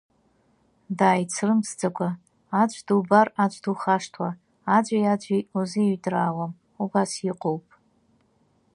Дааицрымҵӡакәа, 0.97 2.09
аӡә 2.61 2.79
дубар 2.87 3.27
аӡә 3.43 3.59
духашҭуа, 3.63 4.29
аӡәи 4.75 5.11
аӡәи 5.13 5.39
узеиҩдыраауам, 5.57 6.51
убас 6.83 7.11
иҟоуп. 7.31 7.65